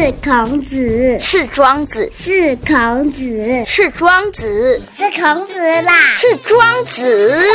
[0.00, 7.46] 是孔子，是庄子，是孔子，是庄子，是孔子啦，是庄子，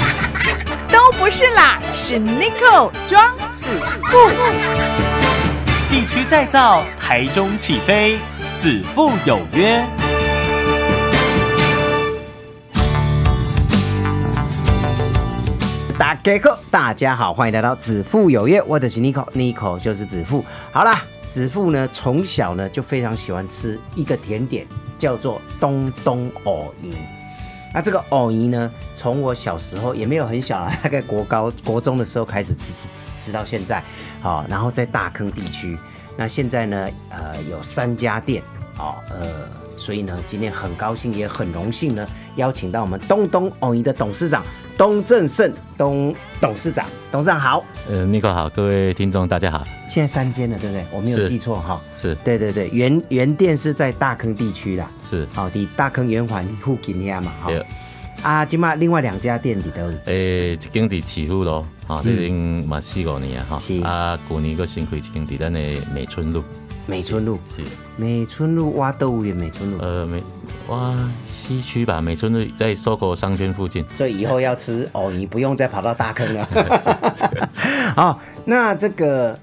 [0.88, 3.72] 都不是啦，是 n i c o 庄子
[4.10, 4.30] 富。
[5.90, 8.16] 地区再造，台中起飞，
[8.56, 9.84] 子父有约。
[15.98, 20.42] 大家好，大家好，欢迎来到子父有约，我的是 Nico，Nico 就是子父。
[20.72, 24.66] 好啦，子父呢从小呢就非常喜欢吃一个甜点，
[24.98, 26.94] 叫做东东藕泥。
[27.74, 33.82] 那这个藕泥呢，从我小时候也没有很小了， 大概国高国中的时候开始吃吃吃吃到现在，
[34.20, 35.76] 好，然后在大坑地区，
[36.16, 38.42] 那现在呢，呃，有三家店，
[38.78, 39.46] 哦，呃，
[39.76, 44.42] 所以呢，今天很高兴也很荣幸呢，邀请到我们东东藕泥的董事长
[44.76, 47.64] 东正盛东董事长，董事长好。
[47.88, 50.84] 呃 c o 好，各位听众大家好，现在三间了，对不对？
[50.90, 51.80] 我没有是记错哈。
[51.94, 57.48] 是对对对，原原店是在大坑地区啦，是，好，伫大坑圆环附近遐嘛，哈。
[57.48, 57.64] 对。
[58.22, 59.86] 啊，今嘛另外两家店伫倒？
[59.86, 65.58] 里，诶，一间伫市府咯，吼，这已经嘛四五年啊，是，啊，旧年个新开一间伫咱的
[65.94, 66.42] 美村路，
[66.86, 67.62] 美村路，是，
[67.96, 70.22] 美村路挖豆屋的美村路，呃，美
[70.68, 76.48] 哇西区吧，美村路在搜狗商圈附近，所以以后要吃哦，你，不用再跑到大坑了。
[77.96, 79.38] 好，那这个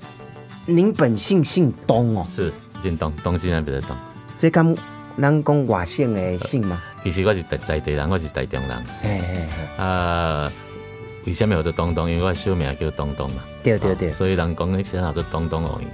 [0.66, 3.96] 您本姓姓东哦，是，姓东，东西南北的东。
[4.38, 4.76] 这刚
[5.20, 6.82] 咱讲外姓的姓吗？
[7.04, 10.50] 其实我是在在地人，我是台中人，嘿嘿嘿，啊，
[11.26, 12.10] 为什么有做东东？
[12.10, 15.86] 因为我的小名叫东东嘛，对对对哦，所以人讲那些叫做东东而已，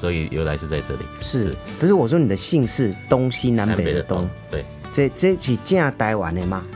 [0.00, 1.92] 所以由来是在这里，是不是？
[1.92, 4.64] 我说你的姓是东西南北的东，，对。
[4.90, 6.66] 这这是正台湾的吗？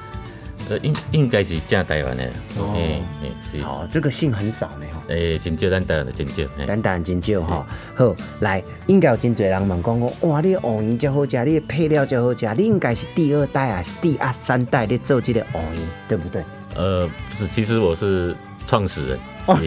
[0.68, 2.24] 呃，应应该是正台湾的，
[2.58, 5.02] 哦诶诶是，哦，这个姓很少呢，哈。
[5.08, 7.66] 诶真少咱台湾的真少，咱台湾真少哈。
[7.96, 16.44] 好，来，应该有真侪人问讲讲，哇，你的藕泥真好食，你的配料真好食，你应该是第二代还是第二三代你做这个芋圆，对不对？
[16.76, 18.34] 呃，不是，其实我是
[18.66, 19.58] 创始人，哦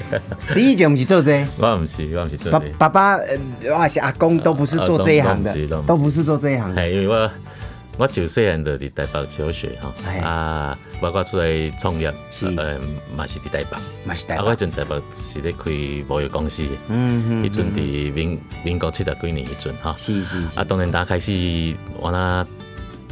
[0.54, 1.44] 你以前不是做这？
[1.44, 6.74] 个 我不是，我不是做爸这个，爸爸呃，还是阿公都不是做这一行的呃都都不是，都不是做这一行。
[6.74, 6.84] 的。
[6.88, 7.30] 系因为我
[7.96, 12.46] 我就细汉就伫台北求学吼哎，啊，包括出来创业，是。
[12.56, 12.76] 呃，
[13.16, 15.00] 嘛是伫台北，嘛是台啊，我阵台北
[15.32, 15.70] 是咧开
[16.08, 16.64] 贸易公司。
[16.88, 19.94] 嗯，嗯迄阵伫民民国七十几年迄阵哈。
[19.96, 20.58] 是是是。
[20.58, 21.30] 啊，，当然打开始
[22.00, 22.44] 我那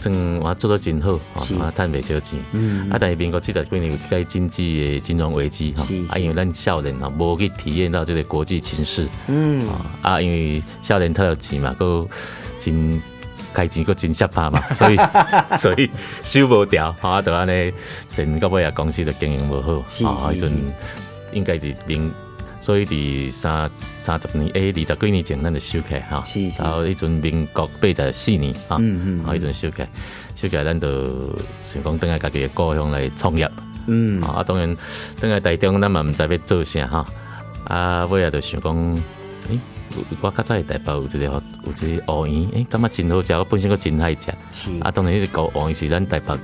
[0.03, 1.55] 真我做得真好，是。
[1.55, 2.39] 吼，我趁袂少钱。
[2.51, 2.91] 嗯。
[2.91, 9.65] 啊，但是民国七十几年有一个经济的金融危机吼，啊，因为咱少年吼无去体验到这个国际情势，嗯，
[10.03, 12.07] 啊，因为少年太有钱嘛，佮
[12.59, 13.01] 真
[13.55, 14.97] 开钱佮真吓怕嘛， 所以
[15.57, 15.89] 所以
[16.25, 17.73] 收无掉，吼啊，就安尼，
[18.15, 20.47] 真到尾啊公司就经营无好，是吼是是。
[20.47, 20.73] 迄阵
[21.33, 22.13] 应该是民，
[22.63, 23.69] 所以伫三
[24.03, 26.63] 三十年诶，二十几年前咱就收起来吼，是是。
[26.63, 29.89] 然后迄阵民国八十四年吼，嗯嗯吼迄阵收起来，
[30.37, 33.51] 收起来咱就想讲等下家己的故乡来创业。
[33.89, 34.77] 嗯，啊，当然，
[35.21, 37.05] 等下台中咱嘛毋知要做啥吼，
[37.65, 38.77] 啊，尾啊就想讲，
[39.51, 39.59] 诶、
[40.21, 44.33] 我较早伫台北有一个有一个芋圆，诶、感觉真好食，我本身佫真爱食。
[44.53, 44.71] 是。
[44.83, 46.39] 啊，当然迄个芋圆是咱台北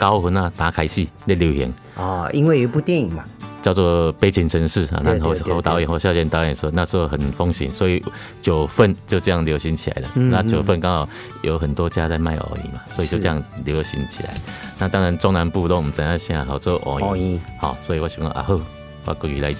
[0.00, 3.24] 九份啊打开始咧流行，哦，因为有一部电影嘛，
[3.62, 8.02] 叫做《悲情城市》啊，那侯侯导演侯孝贤导演说那时候很风行，所以
[8.40, 10.08] 九份就这样流行起来了。
[10.14, 11.08] 嗯那九份刚好
[11.42, 14.34] 有很多家在卖藕泥嘛，所以就这样流行起来。
[14.78, 18.58] 那当然中南部都我们怎样现在好做藕藕泥泥，好，所以我想讲啊好，
[19.04, 19.54] 我过去来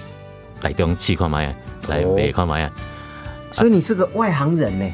[0.61, 1.53] 来中试看卖啊，
[1.87, 2.71] 来哦卖看卖啊。
[3.51, 4.91] 所以你是个外行人呢。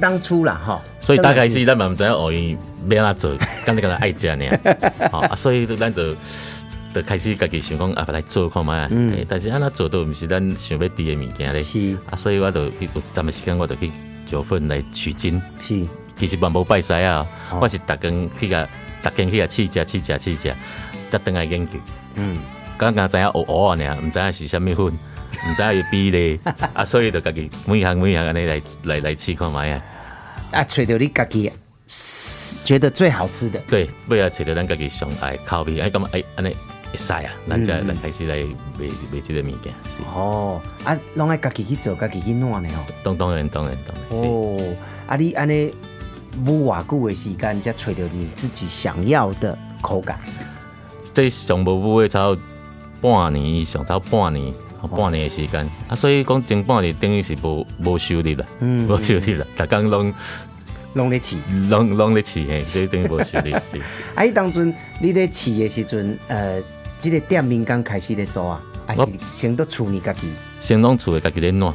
[0.00, 2.58] 当初啦哈，所以大概是咱嘛毋知影藕圆
[2.90, 4.44] 要安怎做，敢你敢爱食呢？
[5.12, 6.12] 好 啊，所以咱就
[6.94, 8.88] 就开始家己想讲啊，来做看卖啊。
[8.90, 9.12] 嗯。
[9.14, 11.62] 欸但是安那做都毋是咱想要滴的物件咧。
[11.62, 11.96] 是。
[12.10, 13.90] 啊，所以我就去有一段时间我就去
[14.26, 15.84] 九份来取经，是。
[16.18, 17.58] 其实嘛无拜师啊，哦。
[17.62, 18.68] 我是逐工去甲
[19.02, 20.56] 逐工去甲试食试食试食，
[21.10, 21.72] 才等来研究。
[22.16, 22.38] 嗯，
[22.76, 26.40] 刚刚知影学学啊尔，毋知影是啥物粉， 毋知影有比例，
[26.74, 29.82] 啊，所以就家己每项每项安尼来来来试看卖啊。
[30.50, 31.52] 啊，找到你家己
[32.66, 36.56] 觉得最好吃的，对，尾啊找到咱家己上爱口味，哎，感觉哎安尼
[36.90, 38.36] 会使啊，咱才嗯来开始来
[38.78, 39.72] 卖卖即个物件。
[39.84, 42.84] 是哦，啊，拢爱家己去做，家己去弄的哦。
[43.02, 44.22] 当当然当然当然。
[44.22, 44.76] 是哦，
[45.06, 45.72] 啊，你安尼
[46.44, 50.18] 无偌久的时间，才找到你自己想要的口感。
[51.12, 54.52] 这上无母的差不多半年以上，差半年。
[54.96, 60.14] 半年的时间啊，所以讲前半年等于是无无收入啦，嗯无收入啦，逐工拢
[60.94, 61.36] 拢咧饲。
[61.68, 63.46] 拢拢咧饲嘿，所以等于无收入。
[63.46, 63.82] 是
[64.14, 66.62] 啊，伊当阵你咧饲的时阵，呃，
[66.98, 70.32] 即、个店面刚开始咧做啊，还是先到厝里家己？
[70.58, 71.72] 先拢厝里家己咧弄，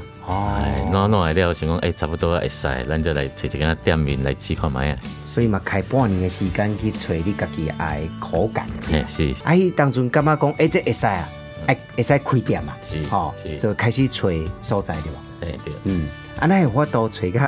[0.92, 4.98] 弄弄来了，想讲哎，差不多会使，咱就来找一间店面来试看卖啊。
[5.25, 8.68] 所以嘛，开半年的时间去找你家己爱的口感。
[8.92, 11.30] 嘿，是啊，迄当阵感觉讲，哎、这会使啊，
[11.68, 14.30] 哎，会使开店嘛，是就开始找
[14.62, 15.20] 所在对吧？
[15.42, 15.74] 哎对。
[15.86, 16.06] 嗯，
[16.38, 17.40] 啊，那有法度找个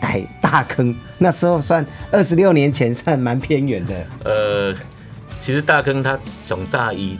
[0.00, 4.06] 大大坑，那时候算二十六年前，算蛮偏远的。
[4.24, 4.74] 呃，
[5.40, 7.18] 其实大坑它熊炸一，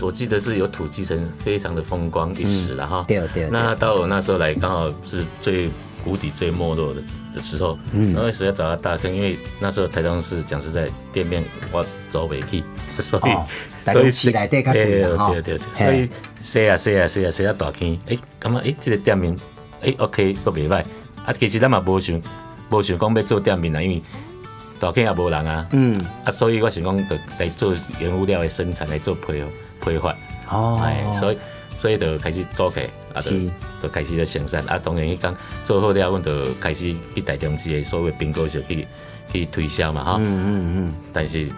[0.00, 3.04] 我记得是有土鸡城，非常的风光一时了哈。
[3.06, 5.70] 对对对那到我那时候来，刚好是最
[6.02, 7.02] 谷底、最没落的
[7.34, 7.78] 的时候。
[7.92, 8.14] 嗯。
[8.14, 12.62] 那时候要找到大坑，因为那时候台中市讲实在店面我走不去，
[12.98, 13.46] 所以、哦
[13.84, 16.10] 台中市内底较贵对对对对，嘿
[16.42, 19.34] 所以洗啊洗啊洗啊洗啊大坑，诶，感觉诶，这个店面
[19.80, 20.84] 诶 OK 都袂歹。
[21.24, 22.20] 啊，其实咱嘛无想
[22.70, 24.02] 无想讲要做店面啦，因为
[24.80, 25.66] 大件也无人啊。
[25.72, 29.42] 嗯，啊，所以我想讲，就来做原物料的生产，来做批
[29.84, 30.16] 批发，
[30.50, 31.38] 哦，哎，所以
[31.76, 32.80] 所以就开始做起，
[33.14, 33.50] 啊，就是。
[33.80, 35.32] 就开始咧生产，啊，当然迄讲
[35.62, 38.84] 做好了，阮就开始去台中市的所有苹果就去
[39.32, 41.48] 去推销嘛，哈，嗯嗯嗯，但是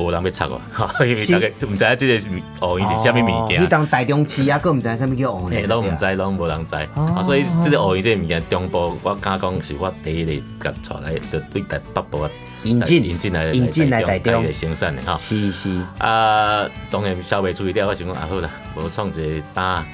[0.00, 3.66] 无人要插我， 哈，因为大家毋知影即个乌蠅是啥物物哦件你。
[3.66, 7.14] 当大中市啊，佫毋知啥物叫乌嘿，蠅，拢毋知，拢无人知，哦。
[7.16, 12.28] 啊，所以即个乌蠅即个物件，中部我敢讲是我第一个甲带来，就对台北部
[12.62, 13.04] 引进。
[13.04, 15.16] 引进来引进来台中来生产的哈。
[15.18, 19.84] 是是，啊，当然消费注意了，我想讲啊好啦，无创一个单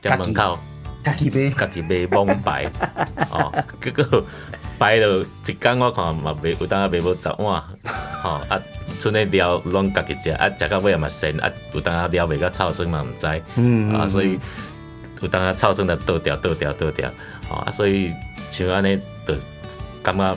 [0.00, 0.58] 店门口，
[1.02, 2.70] 家己买，家己买蒙牌，
[3.30, 4.24] 哦，结果
[4.78, 7.62] 摆了一工，我看嘛卖有当啊卖无十碗，
[8.22, 8.60] 吼啊，
[8.98, 14.38] 剩的料拢家己食，啊食到尾也嘛剩，啊有当啊料卖到臭酸嘛毋知，嗯啊所以
[15.20, 17.10] 有当啊臭酸就倒掉倒掉倒掉，
[17.48, 18.12] 吼啊所以
[18.50, 18.96] 像安尼
[19.26, 19.34] 就
[20.02, 20.36] 感觉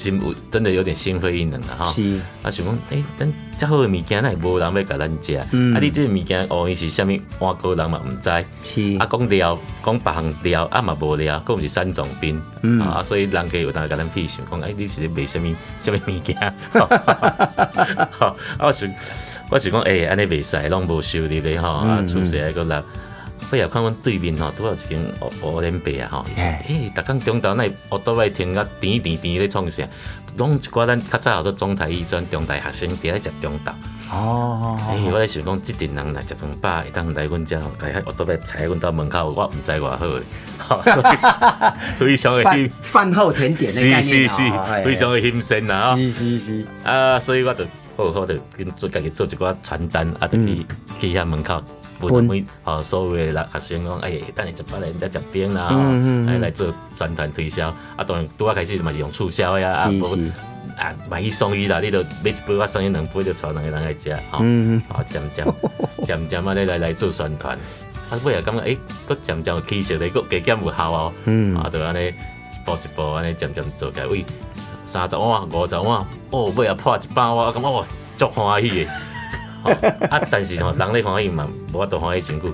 [0.00, 1.84] 心有真的有点心灰意冷了哈。
[1.92, 5.38] 是，啊，想讲，诶、咱遮好的物件，那无人要甲咱食。
[5.52, 7.08] 嗯啊，你这个物件，哦，伊是啥物
[7.38, 8.30] 外国，人嘛毋知。
[8.64, 12.42] 是啊，讲料，讲别项料，啊嘛无料，讲是三种冰。
[12.62, 16.36] 嗯啊，所以人家有当甲咱屁想，讲，诶、你是咧卖啥物啥物物件？
[18.18, 18.90] 吼啊，我想，
[19.50, 22.82] 我想讲，诶、安尼袂使，拢无收入咧吼，啊，厝势还个人。
[23.50, 25.00] 我也看阮对面吼，拄有一间
[25.42, 29.84] 乌乌连白啊吼，嘿诶，逐工中昼那乌倒来听啊，甜甜甜咧创啥？
[30.36, 33.72] 拢一寡咱较早好多中台艺专、中台学生伫咧食中昼。
[34.12, 40.22] 哦，哎、我咧想讲，即阵人来食饭饱，会当来阮遮吼，甲迄乌倒来踩阮兜门口，我毋知偌好诶，
[40.58, 40.80] 吼
[41.98, 45.96] 所以非常的饭欣，饭后甜点的概念是是是非常的新鲜啊！
[45.96, 47.64] 是是是，啊，所以我就
[47.96, 50.66] 好好就跟做家己做一寡传单，啊，就去
[51.00, 51.60] 去遐门口。
[52.08, 55.70] 分分每吼所有的人学生讲，哎，等你食饱来，人家食冰啦，
[56.26, 57.68] 来来做宣传推销。
[57.96, 59.90] 啊，当然拄啊开始嘛是用促销呀，啊，
[60.78, 65.46] 啊买一送一啦，你都买一杯，我送你两杯，就带两个人来食，吼，嗯啊，渐渐
[66.06, 67.56] 渐渐啊，咧来来做宣传。
[68.10, 68.76] 啊，尾也感觉，诶，
[69.08, 71.12] 佫渐渐有起色咧，佫加减有效哦。
[71.26, 74.24] 嗯啊，就安尼一步一步安尼渐渐做起来，喂，
[74.86, 77.84] 三十碗、五十碗，哦，尾也破一百碗，我感觉哇，
[78.16, 78.90] 足欢喜的。
[79.62, 79.70] 吼
[80.10, 82.48] 啊，但是吼，人咧欢喜嘛，无法度欢喜真久。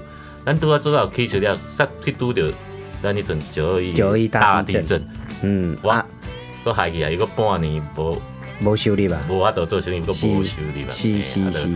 [0.44, 2.52] 咱拄啊做到有起色了，煞去拄着
[3.02, 5.08] 咱迄阵九二一九二一大地震震，
[5.42, 6.06] 嗯，我啊，
[6.64, 8.16] 佫害去啊，伊个半年无
[8.62, 9.18] 无修理吧？
[9.28, 10.90] 无法度做生意，搁无修理吧。
[10.90, 11.68] 是是是，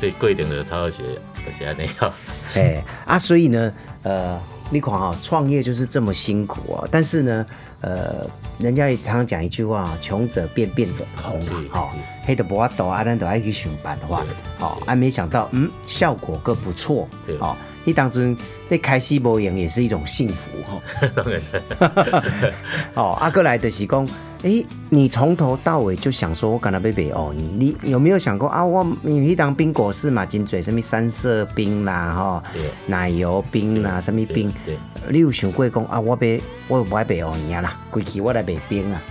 [0.00, 1.02] 这规定的头是
[1.44, 2.10] 就是安尼吼。
[2.56, 3.72] 哎啊，所以呢，
[4.02, 4.40] 呃，
[4.70, 6.88] 你看哈、创业就是这么辛苦哦。
[6.90, 7.46] 但是呢，
[7.80, 8.26] 呃，
[8.58, 14.22] 人家也常常讲一句话，穷者变，变者通是啊，哈是，黑的不阿斗阿，咱都爱去想办法，
[14.58, 18.36] 好、啊，没想到，嗯，效果个不错对，哦，你当中
[18.68, 20.80] 那开西博赢也是一种幸福哈、
[21.16, 22.52] 当然，
[22.94, 24.06] 哦，阿哥来的是讲，
[24.42, 28.64] 诶，你从头到尾就想说，我干那被北哦，你你有没有想过啊？
[28.64, 34.78] 我因为当冰果是嘛，真嘴什么三色冰啦，哈对，奶油冰啦，什么冰对，
[35.08, 36.00] 你有想过讲啊？
[36.00, 39.02] 我被我不爱北哦你啦，归去我来卖冰啊，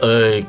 [0.00, 0.40] 呃，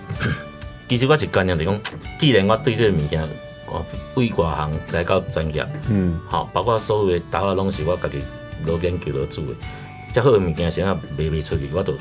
[0.87, 1.81] 其实我是干念就是讲，
[2.19, 3.27] 既然我对这个物件，
[3.65, 3.83] 我
[4.15, 8.21] 为外行来到专业，嗯，好，包括所有的豆啊，拢是我家己
[8.65, 9.53] 老研究老做的。
[10.13, 11.93] 遮好的物件，谁啊卖袂出去，我都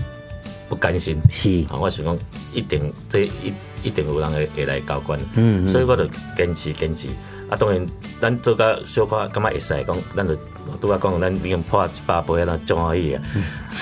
[0.68, 1.18] 不甘心。
[1.30, 2.18] 是，啊，我想讲，
[2.52, 6.06] 一定这一一定有人会会来交关，嗯嗯所以我就
[6.36, 7.08] 坚持坚持。
[7.48, 7.86] 啊，当然，
[8.20, 10.34] 咱做到小可感觉会使，讲咱就
[10.80, 13.22] 拄啊讲，咱已经破一百倍啊，咱足欢喜啊。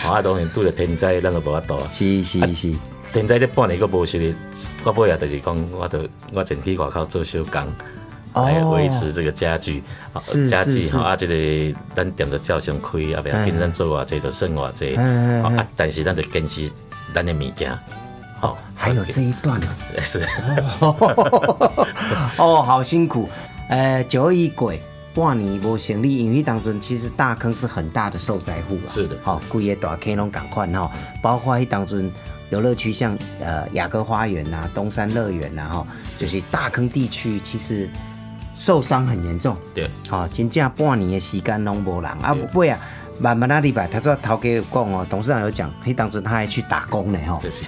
[0.07, 1.89] 啊，当然拄着天灾，咱就无法度啊。
[1.93, 2.75] 是是是，
[3.13, 4.35] 天灾这半年个无收入，
[4.85, 5.99] 我尾也就是讲，我就
[6.33, 7.63] 我前去外口做小工。
[8.35, 9.83] 来维持这个家具，
[10.49, 10.89] 家具是。
[10.89, 16.71] 是吼啊，这个咱店就照常开，啊，不要紧，咱做偌济就算偌济，嗯嗯啊，但是咱就坚持
[17.15, 17.71] 咱的物件，
[18.41, 19.59] 哦，还有这一段。
[19.61, 19.67] 呢，
[20.03, 20.21] 是，
[22.39, 23.29] 哦，好辛苦，
[23.69, 24.83] 呃，九二一鬼
[25.15, 28.89] 半年无成立，因为当中其实大坑是很大的受灾户啊。
[28.89, 29.17] 是的。
[29.23, 30.91] 好、规个大坑拢赶快哈，
[31.23, 32.11] 包括迄当中
[32.51, 35.87] 游乐区像呃雅阁花园呐、东山乐园呐哈，
[36.19, 37.89] 就是大坑地区其实
[38.55, 39.57] 受伤很严重。
[39.75, 42.11] 对，哦、真正半年的时间拢无人。
[42.23, 42.79] 啊，不会啊，
[43.21, 47.65] 慢慢啊礼拜，他说头家有讲哦，董事长有讲，迄当初他还去打工呢吼，就 是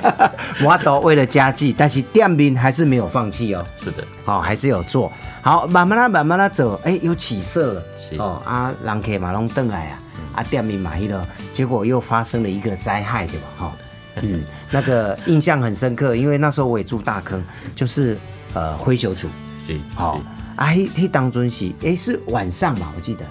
[0.64, 5.10] 我都为了家计，但是店面还是没有放弃哦，是的，哦，还是有做。
[5.42, 7.82] 好，慢慢啊慢慢啊走，哎、有起色了，
[8.18, 9.98] 哦啊，人客嘛拢登来啊，
[10.36, 13.46] 啊店面嘛迄个，结果又发生了一个灾害，对吧？
[13.58, 13.72] 哈、
[14.22, 17.42] 嗯，那个印象很深刻，因为那时候我也住大坑，
[17.74, 18.18] 就是
[18.52, 19.28] 呃灰球组。
[19.60, 20.20] 是好、
[20.56, 23.24] 啊，迄迄当中是诶是晚上嘛，我记得。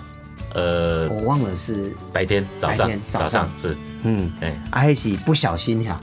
[0.56, 3.30] 呃我忘了是白天早上早早上。
[3.30, 3.78] 上是。
[4.04, 6.00] 嗯，哎啊迄是不小心哈，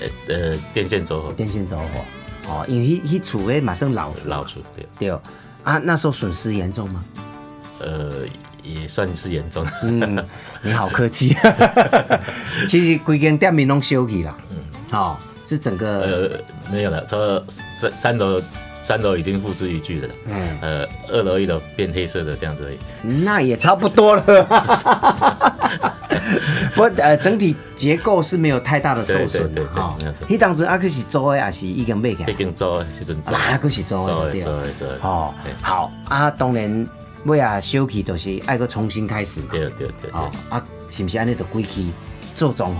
[0.00, 1.32] 呃呃电线走火。
[1.32, 2.50] 电线走火。
[2.50, 4.28] 哦，因为迄迄厝诶马上老厝。
[4.28, 5.18] 老鼠对，对。
[5.64, 7.04] 啊，那时候损失严重吗？
[7.80, 8.10] 呃
[8.62, 10.26] 也算是严重，嗯，
[10.62, 11.34] 你好客气，
[12.68, 14.56] 其实规间店面拢修起啦，嗯，
[14.92, 16.30] 哦，是整个呃
[16.70, 18.40] 没有了，差不多三三楼
[18.82, 22.78] 三楼已经付之一炬了，嗯呃二楼一楼变黑色的这样子而已，
[23.22, 24.22] 那也差不多了。
[26.74, 30.26] 不，呃，整体结构是没有太大的受损的哈没有错。
[30.28, 32.34] 迄当中啊，คือ是租的，还是已经买起来已？
[32.34, 34.46] 经做的时阵做，啊，还是租做的对了。
[34.46, 36.86] 的做的做的，哦，好啊，当然
[37.24, 39.48] 尾啊修起都是爱个重新开始嘛。
[39.50, 41.86] 对对对哦对，啊，是不是安尼就归去
[42.34, 42.78] 做装潢？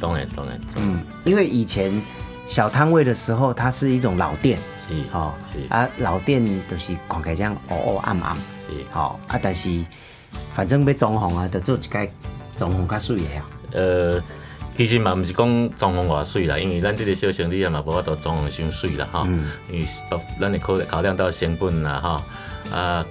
[0.00, 1.92] 当然当然，嗯，因为以前
[2.46, 8.36] 小摊位的时候，它是一种老店，是哦是啊，老店就是看起来这样黑黑暗暗。
[8.36, 8.84] 是。
[8.92, 9.84] 好、啊，但是
[10.54, 12.08] 反正要装潢啊，得做一个
[12.56, 13.50] 装潢较水的啊。
[13.72, 14.22] 呃，
[14.76, 19.24] 其实嘛毋是讲装潢偌水啦，因为咱即个小生意啊嘛，无法度装潢傷水啦吼。
[19.26, 19.86] 嗯因为
[20.40, 23.04] 咱會考考量到成本啦吼，啊，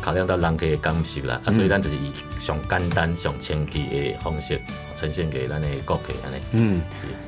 [0.00, 4.60] 考量到人家的感受啦，啊，所以咱就是以上简单、上清氣的方式
[4.96, 6.36] 呈现给咱的顾客安尼。
[6.52, 6.82] 嗯，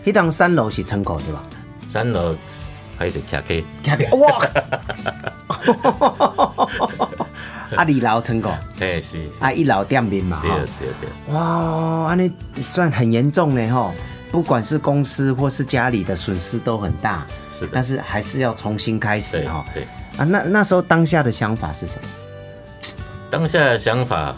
[0.05, 1.43] 迄栋三楼是成果对吧？
[1.89, 2.35] 三樓
[2.99, 4.29] 開始徛街，看起来哇！
[7.77, 10.57] 啊，二楼成果，嘿是，啊，一楼店面嘛，對哈。
[10.79, 13.93] 對對，哇，安尼算很严重嘞吼，
[14.31, 17.27] 不管是公司或是家里的损失都很大，
[17.59, 19.65] 是的但是还是要重新开始對哈。
[19.73, 19.83] 对。
[20.19, 22.09] 啊，那那时候当下的想法是什么？
[23.33, 24.37] 當下的想法，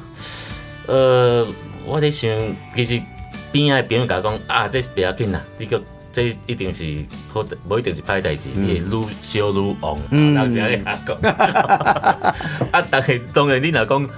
[0.86, 1.44] 呃，
[1.84, 2.30] 我在想，
[2.76, 3.02] 其实
[3.50, 5.82] 边仔的朋友甲我讲啊，这是不要紧啦，你個
[6.12, 11.26] 這一定是好，无一定是歹代志，你會愈烧愈旺，人是安尼甲我講。
[12.70, 14.08] 啊，但是当然你若讲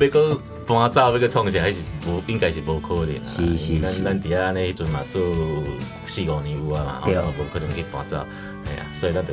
[0.00, 0.34] 要個
[0.66, 3.22] 搬走，要個創啥，还是无应该是无可能啊。
[3.24, 5.22] 是是是咱咱伫遐安尼迄阵嘛做
[6.04, 8.18] 四五年有啊嘛，對哦無可能去搬走，
[8.68, 9.32] 哎呀，所以咱就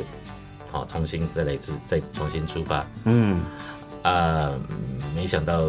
[0.72, 2.86] 好重新再来一次，再重新出发。
[3.04, 3.42] 嗯，
[4.02, 4.50] 啊，
[5.14, 5.66] 没想到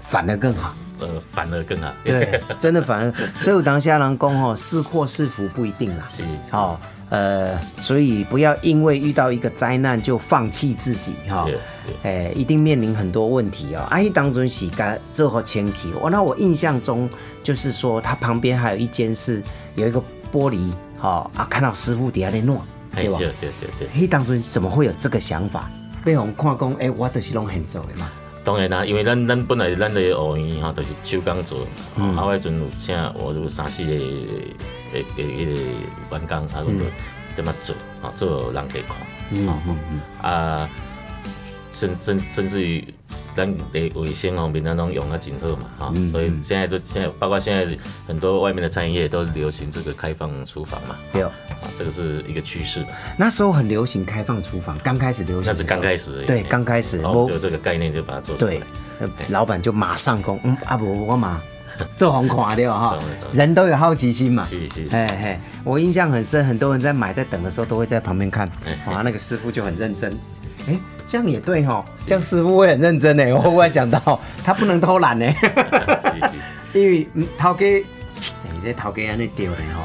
[0.00, 0.74] 反而更好。
[1.00, 1.92] 呃反而更好。
[2.04, 6.06] 对，真的反而，所以我当下人讲吼，是祸是福不一定啦。
[6.08, 6.78] 是哦，
[7.10, 11.58] 呃，所以不要因为遇到一个灾难就放弃自己哈对。
[12.04, 13.80] 哎，一定面临很多问题哦。
[13.90, 17.10] 阿姨当中洗干最后前提，我那我印象中
[17.42, 19.42] 就是说，他旁边还有一间是
[19.74, 20.00] 有一个
[20.32, 22.62] 玻璃，哈、啊，看到师傅底下在弄，
[22.94, 23.18] 对吧？
[23.18, 25.68] 对对对对，嘿，当中怎么会有这个想法？
[26.04, 28.08] 被我们看讲，哎、我就是弄很做的嘛。
[28.44, 31.66] 当然啦，因为咱咱本来咱的学院吼，都是手工做的
[32.04, 36.70] 嘛，吼啊，我迄阵有请我有三四个诶诶迄个员工，啊，我
[37.36, 38.96] 就踮遐做，啊，做人家看，
[39.30, 40.68] 嗯嗯嗯，啊，
[41.74, 42.94] 甚甚甚至于
[43.34, 47.76] 咱的卫生方面，咱拢用啊真好嘛，哈、嗯所以现在都现在包括现在
[48.06, 51.26] 很多外面的餐饮业都流行这个开放厨房嘛，有。
[51.26, 51.34] 啊，
[51.76, 52.86] 这个是一个趋势嘛。
[53.18, 58.66] 那时候很流行开放厨房，刚开始流行那是刚开始而已，对，嘿刚开始，然后就这个概念就把它做出对来。，
[59.00, 61.42] 对老板就马上讲，嗯，啊不，我嘛
[61.96, 62.96] 做红垮掉哈
[63.32, 64.44] 人都有好奇心嘛。
[64.44, 70.16] 是是，嘿嘿，我印象很深，很多人在买在等的时候都会在旁边看，哎哇，那个师傅就很认真。
[70.68, 73.24] 哎，这样也对哈，这样师傅会很认真呢。
[73.34, 75.26] 我忽然想到，他不能偷懒呢，
[76.72, 79.82] 因为嗯头家，哎，这头家安尼丢呢哈，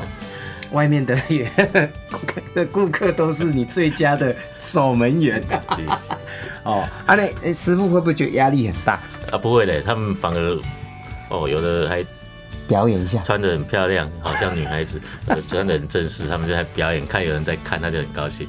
[0.71, 1.51] 外面的员
[2.09, 5.43] 顾客的顾客都是你最佳的守门员。
[6.63, 8.99] 哦，啊那哎师傅会不会觉得压力很大？
[9.31, 10.57] 啊，不会的，他们反而
[11.29, 12.05] 哦，有的还
[12.67, 15.01] 表演一下，穿得很漂亮，好像女孩子，
[15.47, 18.47] 穿得很正式，他们就在表演，看有人在看，他就很高兴。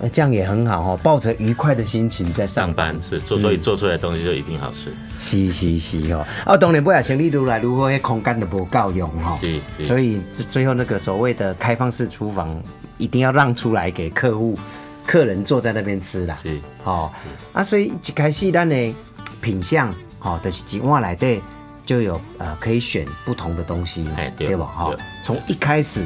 [0.00, 2.96] 呃，这样也很好哦，抱着愉快的心情在上上班。
[3.02, 4.92] 是做，所以做出来的东西就一定好吃。
[5.20, 12.60] 是是是哦，啊，当然不要行李如来如何，那空间都不够用哈、是是所以最最后那个所谓的开放式厨房
[12.98, 14.58] 一定要让出来给客户
[15.06, 16.38] 客人坐在那边吃啦。
[16.42, 17.10] 是哦，
[17.52, 18.94] 啊，所以一开始咱的
[19.40, 21.42] 品相，哦，就是一碗来底
[21.84, 24.64] 就有呃可以选不同的东西嘛哎，对对吧？
[24.66, 26.02] 哈，从一开始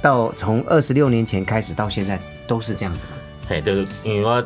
[0.00, 3.12] 到从二十六年前开始到现在都是这样子嘛。
[3.48, 4.44] 嘿，就是因为我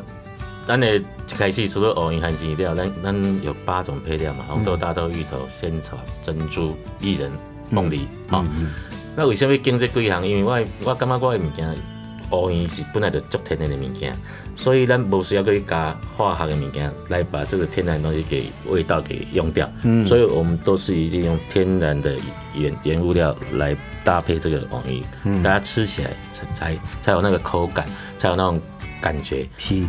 [0.65, 7.31] 咱的一开始除了藕银含鸡料，咱咱有八种配料嘛，红豆、大豆、芋头、仙草、珍珠、薏仁、
[7.69, 8.45] 凤梨，哦。
[9.15, 10.27] 那为什么经这几项？
[10.27, 11.75] 因为我我感觉我的物件，
[12.31, 14.15] 乌圆是本来就足天然的物件，
[14.55, 19.67] 所以咱无需要去加化学的物件来把这个天然的东西给味道给用掉。
[19.83, 22.15] 嗯，所以我们都是一定用天然的
[22.53, 23.75] 原原物料来
[24.07, 25.03] 搭配这个网鱼，
[25.43, 27.85] 大家吃起来才才才有那个口感，
[28.17, 28.57] 才有那种
[29.01, 29.45] 感觉。
[29.57, 29.83] 是，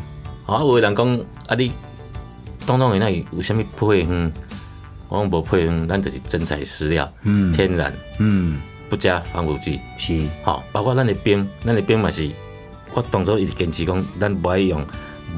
[0.44, 1.70] 啊，有的人讲啊，你
[2.66, 4.32] 东东的那里有啥物配方？
[5.08, 9.78] 我讲无配方，咱就是真材实料，嗯，天然，嗯，不加防腐剂。
[9.96, 12.28] 是，好，包括咱的冰，咱的冰嘛是，
[12.94, 14.84] 我当初一直坚持讲，咱不爱用，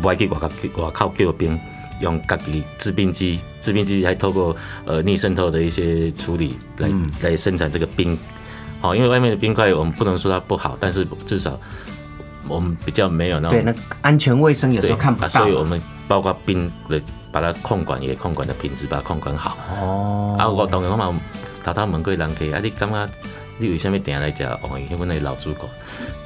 [0.00, 0.50] 不爱去外口
[0.82, 1.60] 外口叫冰，
[2.00, 4.56] 用家己制冰机，制冰机还透过
[4.86, 8.18] 呃逆渗透的一些处理来、嗯来生产这个冰。
[8.80, 11.58] 好，因为外面的冰块我们不能说它不好，但是至少
[12.48, 15.46] 我们比较没有那种对，那安全卫生有时候看不啊，到嘛。
[15.46, 19.56] 所以我们包括冰的把它控管也控管的品质，把它控管好。
[19.80, 21.20] 哦，啊，我当然我嘛
[21.62, 23.08] 头头问过人客，啊，你感觉
[23.58, 24.86] 你为什么定来食黄鱼？
[24.86, 25.68] 迄阮的老主顾，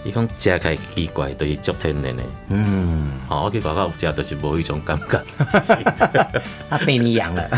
[0.05, 2.23] 伊讲食起来奇怪，就是足天然的。
[2.51, 5.21] 嗯，吼、我去外口食，就是无迄种感觉。
[6.71, 7.51] 他被你养了，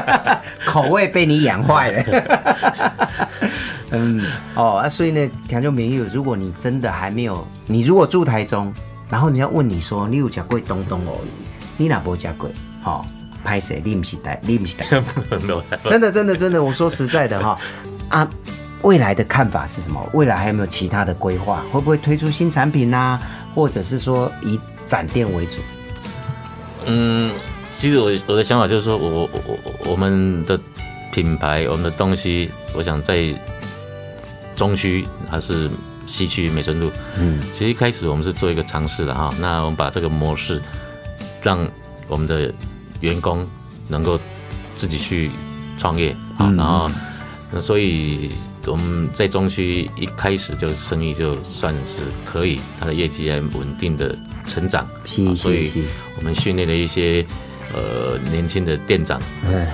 [0.66, 2.04] 口味被你养坏了。
[3.94, 4.24] 嗯，
[4.54, 8.72] 哦啊，所以呢，听众朋友，如果你真的还没有，你如果住台中，
[9.08, 11.30] 然后人家问你说你有吃过东东而已，
[11.76, 12.50] 你哪无吃过？
[12.82, 13.06] 好、
[13.42, 13.80] 拍谁？
[13.84, 15.02] 你不是台，你不是台，
[15.42, 17.58] 没有啦真的真的真的，我说实在的哈，
[18.08, 18.28] 啊，
[18.82, 20.06] 未来的看法是什么？
[20.12, 21.62] 未来还有没有其他的规划？
[21.72, 23.18] 会不会推出新产品呐、
[23.54, 25.60] 或者是说以展店为主？
[26.86, 27.32] 嗯，
[27.70, 30.60] 其实我我的想法就是说，我我我我们的
[31.10, 33.34] 品牌，我们的东西，我想在
[34.54, 35.70] 中区还是
[36.06, 40.60] 西区美村路，嗯，其实一开始我们是做一个尝试的哈，那我们把这个模式
[41.42, 41.66] 让
[42.08, 42.52] 我们的
[43.00, 43.46] 员工
[43.88, 44.18] 能够
[44.76, 45.30] 自己去
[45.78, 46.90] 创业啊，然后
[47.50, 48.30] 那所以
[48.66, 54.86] 我们在中区一开始就生意就算是可以，它的业绩还稳定的成长，
[55.36, 55.84] 所以
[56.16, 57.24] 我们训练了一些
[57.74, 59.18] 呃年轻的店长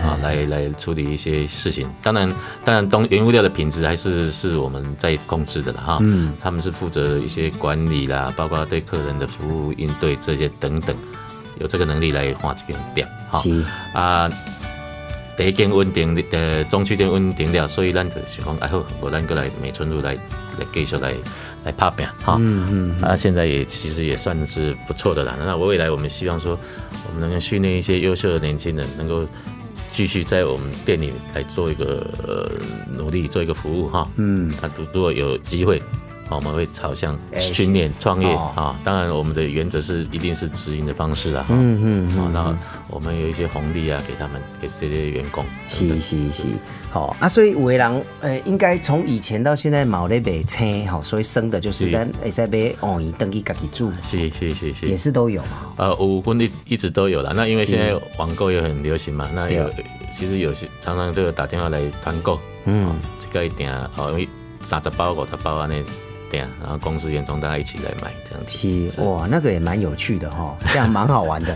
[0.03, 1.89] 啊，来来处理一些事情。
[2.03, 2.33] 当然，
[2.65, 5.99] 当然东原物料的品质还是是我们在控制的了哈。
[6.01, 10.97] 嗯，他们是负责一些管理啦，包括对客人的服务应对这些等等，
[11.59, 13.39] 有这个能力来画这边店哈。
[13.41, 14.31] 是啊。
[15.41, 21.15] 第一间稳定的中区店稳定了，所以咱就想讲，哎好，我咱过来美村路来来继续来
[21.65, 22.37] 来拍拼哈。
[22.39, 23.03] 嗯嗯。
[23.03, 25.39] 啊，现在也其实也算是不错的啦。
[25.39, 26.61] 那未来我们希望说，
[27.09, 29.27] 我们能够训练一些优秀的年轻人，能够
[29.91, 32.51] 继续在我们店里来做一个呃
[32.93, 34.07] 努力，做一个服务哈。
[34.17, 34.53] 嗯。
[34.61, 35.81] 啊，如如果有机会。
[36.31, 41.45] 啊我们会朝向哎训练、创业哦啊，当然我们的原则是一定是直营的方式啦。
[41.51, 42.33] 嗯嗯嗯。
[42.33, 42.55] 然后
[42.89, 45.45] 我们有一些红利啊，给他们，给这些员工。
[45.69, 46.45] 是是是，
[46.91, 55.73] 好、啊，所以有的人呃，应该从以前到现在冇咧卖青，好，所以生的就是是咱会使买黄鱼登去家己煮，是是是是，也是都有嘛。
[55.77, 57.33] 呃，五婚一一直都有了。
[57.35, 59.69] 那因为现在网购也很流行嘛，那有
[60.13, 64.29] 其实有些常常这个打电话来团购，嗯，这个一定哦，因为
[64.63, 65.69] 三十包五十包啊
[66.31, 68.49] 那点，然后公司员工大家一起来买这样子。
[68.49, 71.55] 是哇，那个也蛮有趣的哈，这样蛮好玩的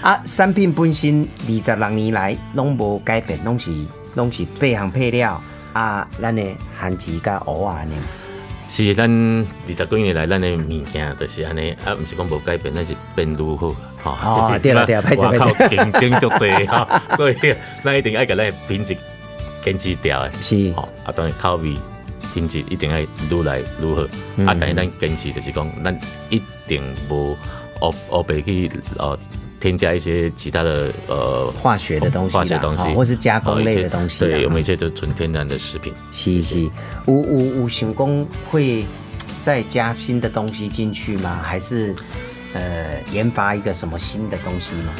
[0.00, 0.18] 啊。
[0.24, 3.72] 产品本身二十六年来拢无改变，拢是
[4.14, 5.40] 拢是八项配料
[5.74, 6.42] 啊，咱的
[6.74, 7.92] 番薯甲蚵仔呢。
[8.70, 13.36] 是咱二十几年来，咱的物件就是安尼，啊，毋是讲无改变，咱是变愈
[14.00, 17.36] 好，吼、哦对了 对了不好意思外口不好意竞争足济哈， 所以
[17.84, 18.96] 咱一定爱甲咱的品质
[19.60, 20.30] 坚持掉的。
[20.42, 21.76] 是吼、啊，当然口味
[22.34, 24.06] 品质一定要愈来愈好。
[24.36, 25.96] 嗯啊，但是咱坚持就是讲，咱
[26.28, 27.36] 一定无
[27.80, 29.16] 哦哦白去呃
[29.60, 35.94] 添加一些其他的呃化学的东西啦化学东西哦或是加工类的东西啦对，我们一些都纯天然的食品。
[36.12, 36.58] 是是，
[37.06, 38.84] 五五五想工会
[39.40, 41.40] 再加新的东西进去吗？
[41.42, 41.94] 还是
[42.52, 44.92] 呃研发一个什么新的东西吗？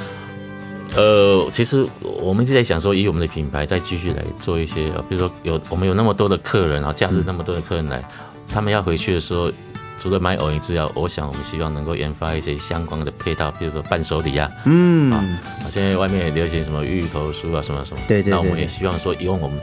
[0.96, 8.00] 呃，其实我们一直在想说，以我们的品牌再继续来做一些，呃比如说有我们有那么多的客人啊，假日那么多的客人来，
[8.48, 9.50] 他们要回去的时候，
[9.98, 15.24] 除了买偶饮之药，我想我们希望能够研发一些相关的配套，比如说伴手礼啊，嗯啊，
[15.68, 19.58] 现在外面也流行什么芋头酥啊，什么什么，对对对那我们也希望说，用我们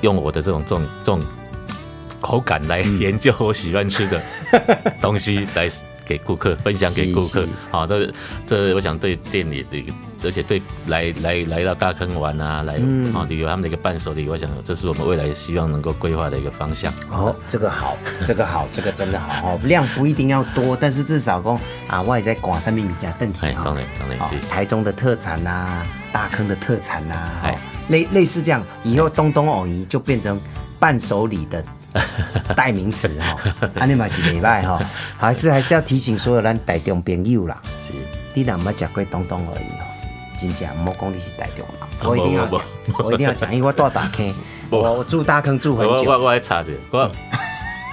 [0.00, 1.20] 用我的这种这种这种
[2.18, 4.22] 口感来研究我喜欢吃的
[5.02, 5.68] 东西来。
[6.12, 7.46] 给顾客，分享给顾客。
[7.70, 8.12] 好，这
[8.46, 9.84] 这我想对店里的
[10.24, 16.92] 而且对来来来到大坑玩啊，来嗯啊旅游他们的一个伴手礼，我想这是我们未来希望能够规划的一个方向。
[17.10, 17.96] 哦，这个好，
[18.26, 19.60] 这个好， 这个真的好哦。
[19.64, 23.46] 量不一定要多，但是至少讲啊，我也在广三米米家邓体哈。
[23.48, 27.28] 哎当然当然哦是台中的特产呐、大坑的特产呐、
[27.88, 30.40] 类类似这样，以后东东偶仪就变成
[30.82, 31.64] 伴手礼的
[32.56, 33.36] 代名词哈。
[33.76, 34.80] 安尼嘛是礼拜哈，
[35.16, 37.94] 还是还是要提醒所有咱台中朋友啦，是
[38.34, 39.86] 你若捌食过东东而已哦，
[40.36, 42.66] 真正莫讲你是台中人，啊我一定要不讲，
[43.06, 44.34] 我一定要讲，因为我住大坑，
[44.70, 46.10] 我我住大坑住很久。
[46.10, 47.08] 我我我来查着，我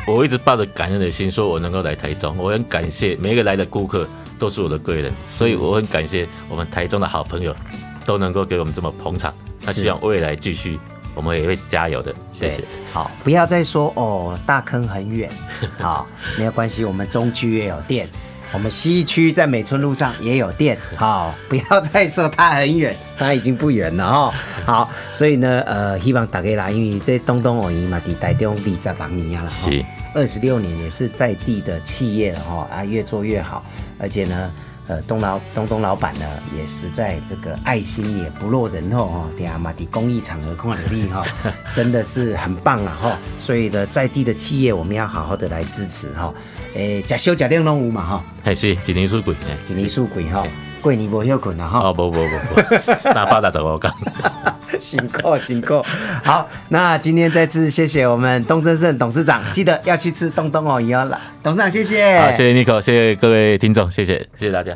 [0.12, 4.08] 我一直抱着感恩的心，说我能够来台中，我很感谢每一个来的顾客
[4.40, 7.56] 都是我的贵人，所以我很感谢我们台中的好朋友
[8.04, 9.32] 都能够给我们这么捧场。
[9.62, 10.80] 那是希望未来继续，
[11.14, 12.14] 我们也会加油的。
[12.34, 12.64] 谢谢。
[12.92, 15.30] 好，不要再说哦，大坑很远，
[15.80, 18.10] 好，没有关系，我们中区也有店，
[18.52, 24.34] 我们西区在美村路上也有店，好，不要再说它很远，它已经不远了哦。
[24.66, 33.64] 好，所以呢，呃，希望大家啦，因为这东东而已嘛，伫台中二十六年了，是二十六年也是在地的企业了哈，啊，越做越好，
[34.00, 34.52] 而且呢。
[34.90, 36.26] 呃，东老东东老板呢，
[36.58, 41.24] 也实在这个爱心也不落人后哈，对啊嘛，的公益场合看到你哈，
[41.76, 43.18] 真的是很棒啊哈。
[43.38, 46.34] 所以呢，在地的企业我们要好好的来支持哈。
[46.74, 49.36] 诶，假修假令拢有嘛哈，还是一年输贵。
[49.70, 50.44] 一年输贵哈，
[50.82, 51.80] 过年无休困了哈。
[51.80, 53.92] 哦，不不不不， 三百六十五天。
[54.80, 55.84] 辛苦辛苦。
[56.24, 61.20] 好，那今天再次谢谢我们东正盛董事长，记得要去吃东东哦，也要来。
[61.44, 64.74] 董事长谢谢，好，谢谢 Nico，谢谢各位听众，谢谢谢谢大家。